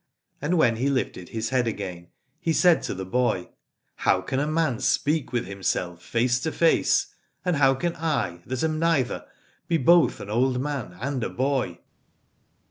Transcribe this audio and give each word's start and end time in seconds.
And 0.41 0.57
when 0.57 0.77
he 0.77 0.89
lifted 0.89 1.29
his 1.29 1.49
head 1.49 1.67
again 1.67 2.07
he 2.39 2.53
said 2.53 2.81
to 2.81 2.95
the 2.95 3.05
boy: 3.05 3.49
How 3.97 4.19
can 4.21 4.39
a 4.39 4.47
man 4.47 4.79
speak 4.79 5.31
with 5.31 5.45
himself 5.45 6.01
face 6.01 6.39
to 6.39 6.51
face: 6.51 7.13
and 7.45 7.57
how 7.57 7.75
can 7.75 7.95
I, 7.97 8.41
that 8.47 8.63
am 8.63 8.79
neither, 8.79 9.27
Nbe 9.69 9.85
both 9.85 10.19
an 10.19 10.31
old 10.31 10.59
man 10.59 10.97
and 10.99 11.23
a 11.23 11.29
boy? 11.29 11.81